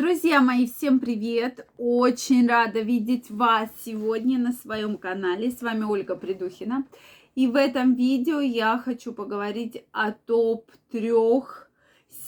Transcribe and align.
Друзья 0.00 0.40
мои, 0.40 0.66
всем 0.66 0.98
привет! 0.98 1.66
Очень 1.76 2.48
рада 2.48 2.80
видеть 2.80 3.30
вас 3.30 3.68
сегодня 3.84 4.38
на 4.38 4.52
своем 4.52 4.96
канале. 4.96 5.50
С 5.50 5.60
вами 5.60 5.84
Ольга 5.84 6.16
Придухина. 6.16 6.86
И 7.34 7.46
в 7.46 7.54
этом 7.54 7.94
видео 7.96 8.40
я 8.40 8.78
хочу 8.78 9.12
поговорить 9.12 9.84
о 9.92 10.12
топ-3 10.12 11.42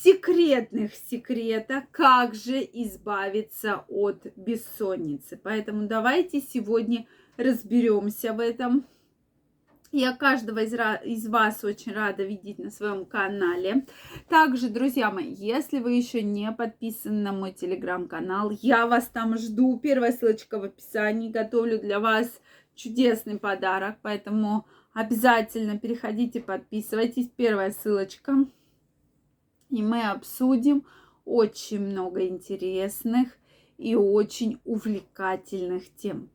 секретных 0.02 0.94
секрета, 0.94 1.84
как 1.92 2.34
же 2.34 2.58
избавиться 2.60 3.86
от 3.88 4.26
бессонницы. 4.36 5.40
Поэтому 5.42 5.86
давайте 5.88 6.42
сегодня 6.42 7.06
разберемся 7.38 8.34
в 8.34 8.40
этом 8.40 8.84
я 9.92 10.16
каждого 10.16 10.60
из, 10.60 11.28
вас 11.28 11.62
очень 11.64 11.92
рада 11.92 12.24
видеть 12.24 12.58
на 12.58 12.70
своем 12.70 13.04
канале. 13.04 13.86
Также, 14.28 14.70
друзья 14.70 15.10
мои, 15.10 15.32
если 15.32 15.80
вы 15.80 15.92
еще 15.92 16.22
не 16.22 16.50
подписаны 16.50 17.22
на 17.22 17.32
мой 17.32 17.52
телеграм-канал, 17.52 18.50
я 18.62 18.86
вас 18.86 19.08
там 19.08 19.36
жду. 19.36 19.78
Первая 19.78 20.12
ссылочка 20.12 20.58
в 20.58 20.64
описании. 20.64 21.30
Готовлю 21.30 21.78
для 21.78 22.00
вас 22.00 22.40
чудесный 22.74 23.38
подарок, 23.38 23.98
поэтому 24.00 24.66
обязательно 24.94 25.78
переходите, 25.78 26.40
подписывайтесь. 26.40 27.28
Первая 27.36 27.70
ссылочка. 27.70 28.46
И 29.68 29.82
мы 29.82 30.02
обсудим 30.08 30.86
очень 31.26 31.80
много 31.80 32.26
интересных 32.26 33.28
и 33.76 33.94
очень 33.94 34.58
увлекательных 34.64 35.94
тем. 35.96 36.30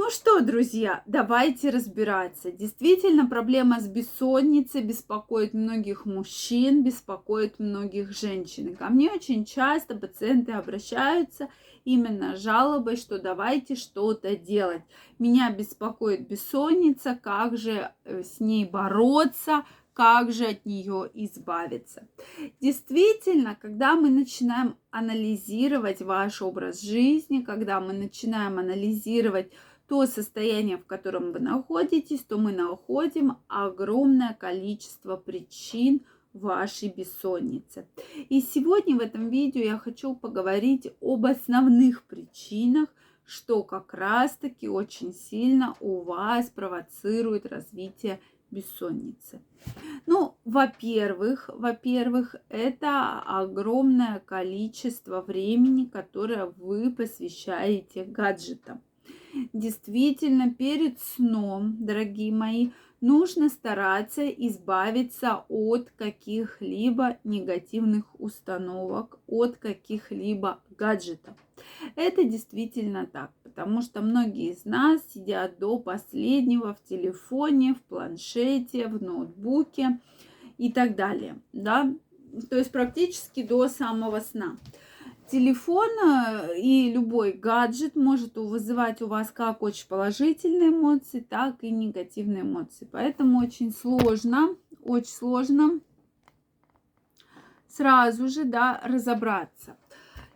Ну 0.00 0.10
что, 0.10 0.40
друзья, 0.42 1.02
давайте 1.06 1.70
разбираться. 1.70 2.52
Действительно, 2.52 3.26
проблема 3.26 3.80
с 3.80 3.88
бессонницей 3.88 4.80
беспокоит 4.80 5.54
многих 5.54 6.06
мужчин, 6.06 6.84
беспокоит 6.84 7.58
многих 7.58 8.12
женщин. 8.12 8.76
ко 8.76 8.90
мне 8.90 9.10
очень 9.10 9.44
часто 9.44 9.96
пациенты 9.96 10.52
обращаются 10.52 11.48
именно 11.84 12.36
с 12.36 12.40
жалобой, 12.40 12.94
что 12.94 13.18
давайте 13.18 13.74
что-то 13.74 14.36
делать. 14.36 14.82
Меня 15.18 15.50
беспокоит 15.50 16.28
бессонница, 16.28 17.18
как 17.20 17.56
же 17.58 17.90
э, 18.04 18.22
с 18.22 18.38
ней 18.38 18.66
бороться, 18.66 19.64
как 19.94 20.30
же 20.30 20.44
от 20.44 20.64
нее 20.64 21.10
избавиться. 21.12 22.06
Действительно, 22.60 23.56
когда 23.60 23.96
мы 23.96 24.10
начинаем 24.10 24.76
анализировать 24.92 26.02
ваш 26.02 26.40
образ 26.40 26.82
жизни, 26.82 27.40
когда 27.40 27.80
мы 27.80 27.94
начинаем 27.94 28.60
анализировать 28.60 29.50
то 29.88 30.06
состояние, 30.06 30.76
в 30.76 30.84
котором 30.84 31.32
вы 31.32 31.40
находитесь, 31.40 32.20
то 32.20 32.36
мы 32.36 32.52
находим 32.52 33.38
огромное 33.48 34.34
количество 34.34 35.16
причин 35.16 36.02
вашей 36.34 36.90
бессонницы. 36.90 37.86
И 38.28 38.40
сегодня 38.42 38.96
в 38.96 39.00
этом 39.00 39.30
видео 39.30 39.62
я 39.62 39.78
хочу 39.78 40.14
поговорить 40.14 40.92
об 41.00 41.24
основных 41.24 42.04
причинах, 42.04 42.88
что 43.24 43.62
как 43.62 43.94
раз-таки 43.94 44.68
очень 44.68 45.12
сильно 45.12 45.74
у 45.80 46.02
вас 46.02 46.50
провоцирует 46.50 47.46
развитие 47.46 48.20
бессонницы. 48.50 49.40
Ну, 50.06 50.34
во-первых, 50.44 51.50
во-первых, 51.52 52.36
это 52.48 53.20
огромное 53.20 54.20
количество 54.20 55.20
времени, 55.20 55.84
которое 55.84 56.46
вы 56.46 56.90
посвящаете 56.90 58.04
гаджетам. 58.04 58.82
Действительно, 59.52 60.52
перед 60.52 61.00
сном, 61.00 61.76
дорогие 61.80 62.32
мои, 62.32 62.70
нужно 63.00 63.48
стараться 63.48 64.28
избавиться 64.28 65.44
от 65.48 65.90
каких-либо 65.90 67.18
негативных 67.24 68.04
установок, 68.18 69.18
от 69.26 69.56
каких-либо 69.56 70.60
гаджетов. 70.76 71.36
Это 71.94 72.24
действительно 72.24 73.06
так, 73.06 73.32
потому 73.42 73.82
что 73.82 74.00
многие 74.00 74.52
из 74.52 74.64
нас 74.64 75.02
сидят 75.12 75.58
до 75.58 75.78
последнего 75.78 76.74
в 76.74 76.82
телефоне, 76.88 77.74
в 77.74 77.82
планшете, 77.82 78.88
в 78.88 79.02
ноутбуке 79.02 80.00
и 80.56 80.72
так 80.72 80.96
далее, 80.96 81.38
да, 81.52 81.92
то 82.50 82.56
есть 82.56 82.72
практически 82.72 83.42
до 83.42 83.68
самого 83.68 84.20
сна. 84.20 84.56
Телефон 85.30 85.90
э, 86.06 86.58
и 86.58 86.90
любой 86.90 87.32
гаджет 87.32 87.96
может 87.96 88.36
вызывать 88.36 89.02
у 89.02 89.08
вас 89.08 89.30
как 89.30 89.62
очень 89.62 89.86
положительные 89.86 90.70
эмоции, 90.70 91.20
так 91.20 91.56
и 91.62 91.70
негативные 91.70 92.42
эмоции. 92.42 92.88
Поэтому 92.90 93.40
очень 93.40 93.72
сложно, 93.72 94.56
очень 94.82 95.12
сложно 95.12 95.80
сразу 97.68 98.28
же 98.28 98.44
да, 98.44 98.80
разобраться. 98.82 99.76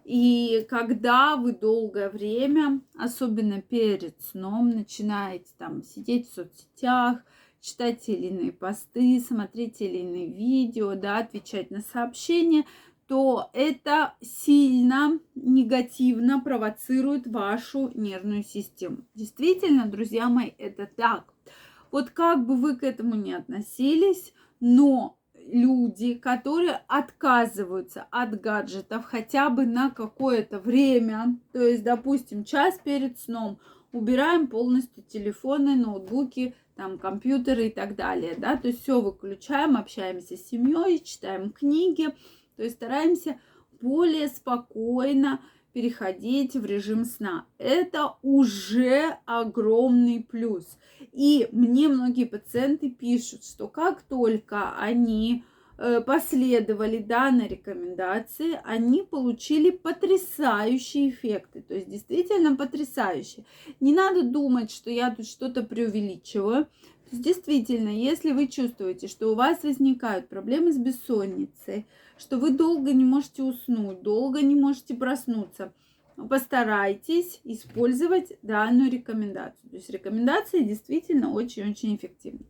И 0.05 0.67
когда 0.69 1.37
вы 1.37 1.53
долгое 1.53 2.11
время, 2.11 2.81
особенно 2.99 3.63
перед 3.63 4.21
сном, 4.21 4.71
начинаете 4.71 5.51
там 5.57 5.83
сидеть 5.83 6.29
в 6.29 6.35
соцсетях, 6.35 7.19
читать 7.63 8.03
те 8.03 8.15
или 8.15 8.27
иные 8.27 8.53
посты, 8.53 9.21
смотреть 9.21 9.79
те 9.79 9.87
или 9.87 9.99
иные 9.99 10.27
видео, 10.27 10.97
да, 10.97 11.19
отвечать 11.19 11.71
на 11.71 11.81
сообщения, 11.81 12.65
то 13.13 13.51
это 13.53 14.15
сильно 14.23 15.21
негативно 15.35 16.41
провоцирует 16.41 17.27
вашу 17.27 17.91
нервную 17.93 18.43
систему. 18.43 19.05
Действительно, 19.15 19.85
друзья 19.85 20.31
мои, 20.31 20.53
это 20.57 20.87
так. 20.87 21.35
Вот 21.91 22.09
как 22.09 22.47
бы 22.47 22.57
вы 22.57 22.75
к 22.75 22.83
этому 22.83 23.17
ни 23.17 23.33
относились, 23.33 24.33
но 24.61 25.19
люди, 25.35 26.15
которые 26.15 26.81
отказываются 26.89 28.07
от 28.11 28.41
гаджетов 28.41 29.05
хотя 29.05 29.51
бы 29.51 29.67
на 29.67 29.91
какое-то 29.91 30.59
время, 30.59 31.39
то 31.53 31.61
есть, 31.61 31.85
допустим, 31.85 32.45
час 32.45 32.81
перед 32.83 33.21
сном, 33.21 33.59
убираем 33.93 34.47
полностью 34.47 35.03
телефоны, 35.03 35.77
ноутбуки, 35.77 36.55
там, 36.77 36.99
компьютеры 36.99 37.67
и 37.67 37.71
так 37.71 37.95
далее, 37.95 38.37
да, 38.39 38.57
то 38.57 38.69
есть 38.69 38.81
все 38.81 39.03
выключаем, 39.03 39.77
общаемся 39.77 40.39
с 40.39 40.49
семьей, 40.49 41.01
читаем 41.01 41.51
книги, 41.51 42.09
то 42.57 42.63
есть 42.63 42.77
стараемся 42.77 43.41
более 43.81 44.29
спокойно 44.29 45.41
переходить 45.73 46.55
в 46.55 46.65
режим 46.65 47.05
сна. 47.05 47.47
Это 47.59 48.17
уже 48.23 49.17
огромный 49.25 50.23
плюс. 50.23 50.79
И 51.13 51.49
мне 51.51 51.89
многие 51.89 52.25
пациенты 52.25 52.91
пишут, 52.91 53.45
что 53.45 53.69
как 53.69 54.03
только 54.03 54.77
они 54.79 55.45
последовали 56.07 56.99
данной 56.99 57.49
рекомендации, 57.49 58.61
они 58.65 59.03
получили 59.03 59.71
потрясающие 59.71 61.11
эффекты. 61.11 61.63
То 61.63 61.75
есть 61.75 61.89
действительно 61.89 62.57
потрясающие. 62.57 63.45
Не 63.81 63.93
надо 63.93 64.23
думать, 64.23 64.71
что 64.71 64.91
я 64.91 65.15
тут 65.15 65.27
что-то 65.27 65.63
преувеличиваю. 65.63 66.69
Действительно, 67.11 67.89
если 67.89 68.31
вы 68.31 68.47
чувствуете, 68.47 69.09
что 69.09 69.33
у 69.33 69.35
вас 69.35 69.65
возникают 69.65 70.29
проблемы 70.29 70.73
с 70.73 70.79
бессонницей, 70.79 71.87
что 72.17 72.39
вы 72.39 72.51
долго 72.51 72.93
не 72.93 73.05
можете 73.05 73.43
уснуть, 73.43 74.03
долго 74.03 74.41
не 74.41 74.55
можете 74.55 74.95
проснуться, 74.95 75.73
постарайтесь 76.29 77.41
использовать 77.45 78.39
данную 78.43 78.91
рекомендацию. 78.91 79.71
То 79.71 79.77
есть 79.77 79.91
рекомендация 79.91 80.63
действительно 80.63 81.33
очень-очень 81.33 81.97
эффективна. 81.97 82.47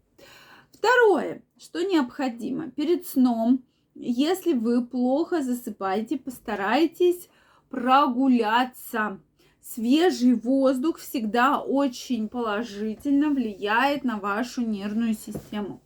Второе, 0.83 1.45
что 1.57 1.83
необходимо 1.83 2.73
перед 2.73 3.07
сном, 3.07 3.65
если 3.95 4.53
вы 4.53 4.85
плохо 4.85 5.41
засыпаете, 5.41 6.19
постарайтесь 6.19 7.29
прогуляться 7.71 9.21
Свежий 9.61 10.35
воздух 10.35 10.99
всегда 10.99 11.61
очень 11.61 12.29
положительно 12.29 13.31
влияет 13.31 14.03
на 14.03 14.19
вашу 14.19 14.63
нервную 14.63 15.15
систему. 15.15 15.81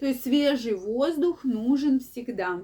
То 0.00 0.06
есть 0.06 0.22
свежий 0.22 0.74
воздух 0.74 1.44
нужен 1.44 2.00
всегда, 2.00 2.62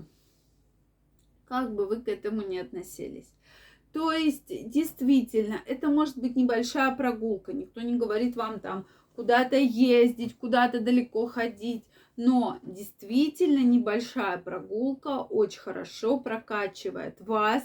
как 1.47 1.75
бы 1.75 1.87
вы 1.87 2.01
к 2.01 2.09
этому 2.09 2.41
ни 2.41 2.57
относились. 2.57 3.31
То 3.93 4.11
есть, 4.11 4.47
действительно, 4.49 5.61
это 5.67 5.89
может 5.89 6.17
быть 6.17 6.35
небольшая 6.35 6.97
прогулка. 6.97 7.53
Никто 7.53 7.83
не 7.83 7.97
говорит 7.97 8.35
вам 8.35 8.59
там 8.59 8.87
куда-то 9.15 9.57
ездить, 9.57 10.37
куда-то 10.39 10.81
далеко 10.81 11.27
ходить. 11.27 11.85
Но 12.17 12.59
действительно 12.63 13.59
небольшая 13.59 14.39
прогулка 14.39 15.23
очень 15.23 15.61
хорошо 15.61 16.21
прокачивает 16.21 17.21
вас, 17.21 17.65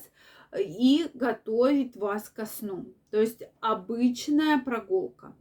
и 0.57 1.05
готовить 1.13 1.95
вас 1.95 2.29
ко 2.29 2.45
сну. 2.45 2.85
То 3.11 3.19
есть 3.19 3.43
обычная 3.59 4.59
прогулка. 4.59 5.33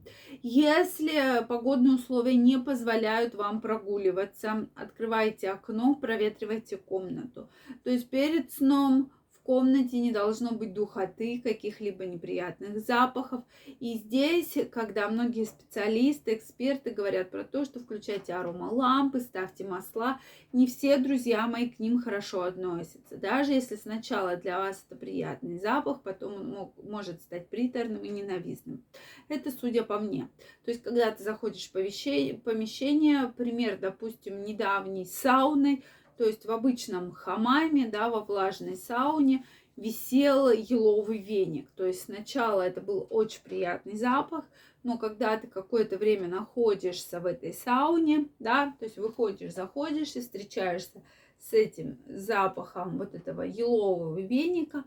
Если 0.42 1.44
погодные 1.46 1.94
условия 1.94 2.34
не 2.34 2.58
позволяют 2.58 3.34
вам 3.34 3.60
прогуливаться, 3.60 4.68
открывайте 4.74 5.50
окно, 5.50 5.94
проветривайте 5.94 6.76
комнату. 6.76 7.48
То 7.84 7.90
есть 7.90 8.08
перед 8.08 8.52
сном 8.52 9.10
комнате 9.48 9.98
не 9.98 10.12
должно 10.12 10.52
быть 10.52 10.74
духоты, 10.74 11.40
каких-либо 11.42 12.04
неприятных 12.04 12.80
запахов. 12.80 13.44
И 13.80 13.94
здесь, 13.94 14.58
когда 14.70 15.08
многие 15.08 15.46
специалисты, 15.46 16.34
эксперты 16.34 16.90
говорят 16.90 17.30
про 17.30 17.44
то, 17.44 17.64
что 17.64 17.80
включайте 17.80 18.34
аромалампы, 18.34 19.20
ставьте 19.20 19.64
масла, 19.64 20.20
не 20.52 20.66
все, 20.66 20.98
друзья 20.98 21.46
мои, 21.46 21.70
к 21.70 21.78
ним 21.78 21.98
хорошо 21.98 22.42
относятся. 22.42 23.16
Даже 23.16 23.52
если 23.52 23.76
сначала 23.76 24.36
для 24.36 24.58
вас 24.58 24.84
это 24.86 25.00
приятный 25.00 25.58
запах, 25.58 26.02
потом 26.02 26.34
он 26.34 26.50
мог, 26.50 26.84
может 26.84 27.22
стать 27.22 27.48
приторным 27.48 28.02
и 28.02 28.10
ненавистным. 28.10 28.84
Это 29.30 29.50
судя 29.50 29.82
по 29.82 29.98
мне. 29.98 30.28
То 30.66 30.72
есть, 30.72 30.82
когда 30.82 31.10
ты 31.10 31.22
заходишь 31.22 31.70
в 31.70 31.72
помещение, 31.72 33.28
пример, 33.34 33.78
допустим, 33.78 34.42
недавней 34.42 35.06
сауны, 35.06 35.82
то 36.18 36.24
есть 36.24 36.44
в 36.44 36.50
обычном 36.50 37.12
хамаме, 37.12 37.86
да, 37.86 38.10
во 38.10 38.20
влажной 38.20 38.76
сауне 38.76 39.44
висел 39.76 40.50
еловый 40.50 41.22
веник. 41.22 41.70
То 41.76 41.86
есть 41.86 42.02
сначала 42.02 42.62
это 42.62 42.80
был 42.80 43.06
очень 43.08 43.40
приятный 43.44 43.96
запах, 43.96 44.44
но 44.82 44.98
когда 44.98 45.36
ты 45.36 45.46
какое-то 45.46 45.96
время 45.96 46.26
находишься 46.26 47.20
в 47.20 47.26
этой 47.26 47.52
сауне, 47.52 48.28
да, 48.40 48.74
то 48.80 48.84
есть 48.84 48.98
выходишь, 48.98 49.54
заходишь 49.54 50.16
и 50.16 50.20
встречаешься 50.20 51.00
с 51.38 51.52
этим 51.52 51.98
запахом 52.08 52.98
вот 52.98 53.14
этого 53.14 53.42
елового 53.42 54.18
веника, 54.18 54.82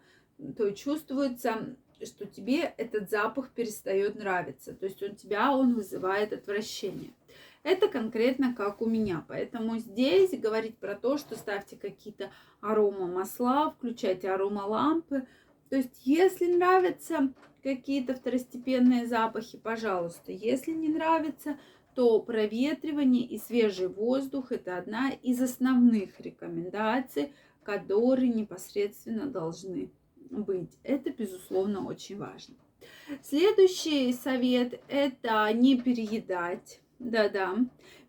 то 0.57 0.69
чувствуется, 0.71 1.75
что 2.03 2.25
тебе 2.25 2.73
этот 2.75 3.09
запах 3.09 3.51
перестает 3.51 4.15
нравиться. 4.15 4.73
То 4.73 4.85
есть 4.85 5.01
у 5.01 5.09
тебя 5.09 5.55
он 5.55 5.75
вызывает 5.75 6.33
отвращение. 6.33 7.11
Это 7.63 7.87
конкретно 7.87 8.53
как 8.55 8.81
у 8.81 8.87
меня. 8.87 9.23
Поэтому 9.27 9.77
здесь 9.77 10.31
говорить 10.31 10.77
про 10.77 10.95
то, 10.95 11.17
что 11.17 11.35
ставьте 11.35 11.77
какие-то 11.77 12.31
арома 12.59 13.07
масла, 13.07 13.71
включайте 13.71 14.31
арома 14.31 14.61
лампы. 14.61 15.27
То 15.69 15.77
есть, 15.77 16.05
если 16.05 16.53
нравятся 16.53 17.33
какие-то 17.63 18.15
второстепенные 18.15 19.05
запахи, 19.05 19.57
пожалуйста. 19.57 20.31
Если 20.31 20.71
не 20.71 20.89
нравится, 20.89 21.57
то 21.95 22.19
проветривание 22.19 23.25
и 23.25 23.37
свежий 23.37 23.87
воздух– 23.87 24.51
это 24.53 24.77
одна 24.77 25.11
из 25.11 25.41
основных 25.41 26.19
рекомендаций, 26.19 27.33
которые 27.63 28.29
непосредственно 28.29 29.27
должны 29.27 29.91
быть. 30.29 30.71
Это, 30.83 31.11
безусловно, 31.11 31.85
очень 31.85 32.17
важно. 32.17 32.55
Следующий 33.21 34.11
совет– 34.13 34.81
это 34.87 35.51
не 35.53 35.79
переедать. 35.79 36.79
Да-да. 37.03 37.56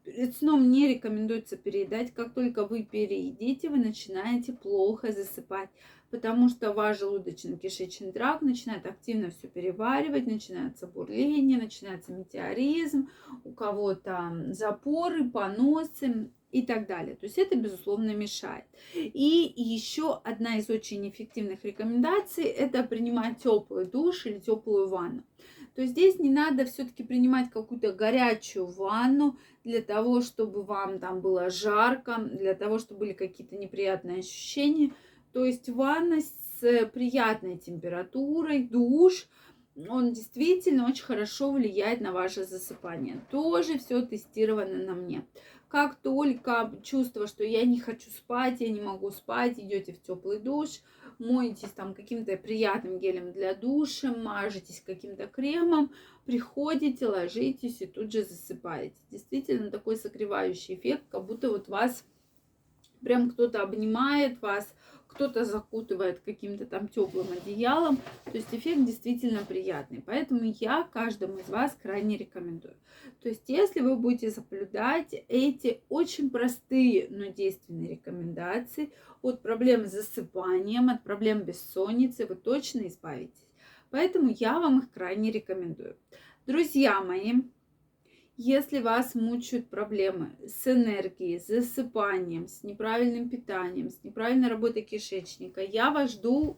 Перед 0.05 0.37
сном 0.37 0.71
не 0.71 0.87
рекомендуется 0.87 1.57
переедать. 1.57 2.13
Как 2.13 2.35
только 2.35 2.67
вы 2.67 2.83
переедите, 2.83 3.71
вы 3.71 3.79
начинаете 3.79 4.53
плохо 4.53 5.13
засыпать, 5.13 5.71
потому 6.11 6.51
что 6.51 6.75
ваш 6.75 7.01
желудочно-кишечный 7.01 8.13
тракт 8.13 8.43
начинает 8.43 8.85
активно 8.85 9.31
все 9.31 9.49
переваривать, 9.49 10.27
начинается 10.27 10.87
бурление, 10.87 11.59
начинается 11.59 12.13
метеоризм, 12.13 13.09
у 13.45 13.53
кого-то 13.53 14.49
запоры, 14.51 15.31
поносы 15.31 16.31
и 16.51 16.63
так 16.63 16.87
далее. 16.87 17.17
То 17.17 17.25
есть 17.25 17.39
это, 17.39 17.57
безусловно, 17.57 18.15
мешает. 18.15 18.67
И 18.95 19.55
еще 19.57 20.21
одна 20.23 20.59
из 20.59 20.69
очень 20.69 21.09
эффективных 21.09 21.65
рекомендаций– 21.65 22.45
это 22.45 22.83
принимать 22.83 23.39
теплый 23.43 23.87
душ 23.87 24.27
или 24.27 24.39
теплую 24.39 24.89
ванну 24.89 25.23
то 25.75 25.87
здесь 25.87 26.19
не 26.19 26.31
надо 26.31 26.65
все-таки 26.65 27.03
принимать 27.03 27.51
какую-то 27.51 27.93
горячую 27.93 28.67
ванну 28.67 29.39
для 29.65 29.81
того, 29.81 30.21
чтобы 30.21 30.63
вам 30.63 30.99
там 30.99 31.21
было 31.21 31.51
жарко, 31.51 32.19
для 32.19 32.55
того, 32.55 32.79
чтобы 32.79 33.01
были 33.01 33.13
какие-то 33.13 33.57
неприятные 33.57 34.19
ощущения. 34.19 34.93
То 35.33 35.45
есть 35.45 35.69
ванна 35.69 36.21
с 36.21 36.87
приятной 36.93 37.59
температурой, 37.59 38.65
душ, 38.65 39.27
он 39.89 40.13
действительно 40.13 40.87
очень 40.87 41.05
хорошо 41.05 41.51
влияет 41.51 42.01
на 42.01 42.13
ваше 42.13 42.45
засыпание. 42.45 43.21
Тоже 43.31 43.79
все 43.79 44.03
тестировано 44.03 44.85
на 44.85 44.93
мне. 44.93 45.25
Как 45.73 45.95
только 45.95 46.71
чувство, 46.83 47.27
что 47.27 47.45
я 47.45 47.65
не 47.65 47.81
хочу 47.81 48.11
спать, 48.11 48.61
я 48.61 48.69
не 48.69 48.83
могу 48.83 49.11
спать, 49.11 49.59
идете 49.59 49.95
в 49.95 50.03
теплый 50.03 50.39
душ, 50.39 50.83
моетесь 51.19 51.71
там 51.71 51.95
каким-то 51.95 52.37
приятным 52.37 52.99
гелем 52.99 53.33
для 53.33 53.55
душа, 53.55 54.15
мажетесь 54.15 54.83
каким-то 54.85 55.27
кремом, 55.29 55.91
приходите, 56.27 57.07
ложитесь 57.07 57.81
и 57.81 57.87
тут 57.87 58.13
же 58.13 58.23
засыпаете. 58.23 58.97
Действительно 59.11 59.71
такой 59.71 59.97
согревающий 59.97 60.75
эффект, 60.75 61.05
как 61.11 61.25
будто 61.25 61.49
вот 61.49 61.69
вас 61.69 62.05
прям 63.03 63.31
кто-то 63.31 63.63
обнимает 63.63 64.41
вас, 64.41 64.75
кто-то 65.07 65.45
закутывает 65.45 66.21
каким-то 66.21 66.67
там 66.67 66.89
теплым 66.89 67.27
одеялом. 67.33 67.99
То 68.25 68.33
есть 68.33 68.49
эффект 68.53 68.85
действительно 68.85 69.45
приятный. 69.45 70.03
Поэтому 70.05 70.41
я 70.43 70.89
каждому 70.91 71.39
из 71.39 71.49
вас 71.49 71.77
крайне 71.83 72.17
рекомендую. 72.17 72.75
То 73.23 73.29
есть 73.29 73.49
если 73.49 73.81
вы 73.81 73.97
будете 73.97 74.31
соблюдать 74.31 75.15
эти 75.29 75.83
очень 75.89 76.31
простые, 76.31 77.09
но 77.11 77.27
действенные 77.27 77.91
рекомендации 77.91 78.93
от 79.21 79.43
проблем 79.43 79.87
с 79.87 79.93
засыпанием, 79.93 80.89
от 80.89 81.03
проблем 81.03 81.43
бессонницы, 81.43 82.27
вы 82.27 82.35
точно 82.35 82.87
избавитесь. 82.87 83.47
Поэтому 83.91 84.35
я 84.39 84.59
вам 84.59 84.81
их 84.81 84.91
крайне 84.91 85.31
рекомендую. 85.31 85.97
Друзья 86.47 87.01
мои, 87.03 87.35
если 88.37 88.81
вас 88.81 89.15
мучают 89.15 89.69
проблемы 89.69 90.31
с 90.47 90.67
энергией, 90.67 91.39
с 91.39 91.49
засыпанием, 91.49 92.49
с 92.49 92.63
неправильным 92.63 93.29
питанием, 93.29 93.91
с 93.91 94.03
неправильной 94.03 94.49
работой 94.49 94.83
кишечника, 94.83 95.61
я 95.61 95.91
вас 95.91 96.13
жду 96.13 96.57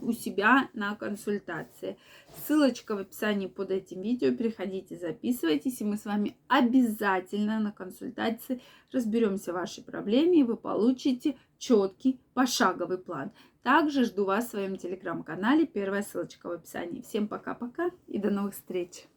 у 0.00 0.12
себя 0.12 0.70
на 0.74 0.94
консультации. 0.94 1.98
Ссылочка 2.46 2.94
в 2.94 2.98
описании 2.98 3.48
под 3.48 3.72
этим 3.72 4.00
видео. 4.00 4.34
Переходите, 4.34 4.96
записывайтесь, 4.96 5.80
и 5.80 5.84
мы 5.84 5.96
с 5.96 6.04
вами 6.04 6.36
обязательно 6.46 7.58
на 7.58 7.72
консультации 7.72 8.62
разберемся 8.92 9.52
в 9.52 9.56
вашей 9.56 9.82
проблеме, 9.82 10.40
и 10.40 10.44
вы 10.44 10.56
получите 10.56 11.36
четкий 11.58 12.20
пошаговый 12.32 12.98
план. 12.98 13.32
Также 13.64 14.04
жду 14.04 14.24
вас 14.24 14.46
в 14.46 14.50
своем 14.50 14.76
телеграм-канале. 14.76 15.66
Первая 15.66 16.02
ссылочка 16.02 16.48
в 16.48 16.52
описании. 16.52 17.02
Всем 17.02 17.26
пока-пока 17.26 17.90
и 18.06 18.18
до 18.18 18.30
новых 18.30 18.54
встреч! 18.54 19.08